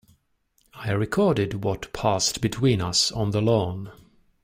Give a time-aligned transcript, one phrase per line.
[0.73, 3.91] I recorded what passed between us on the lawn.